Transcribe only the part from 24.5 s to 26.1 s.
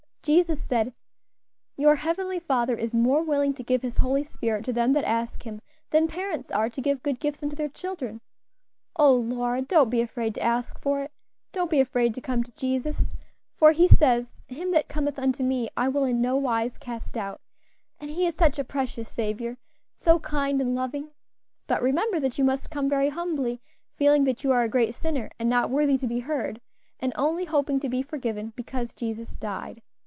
are a great sinner, and not worthy to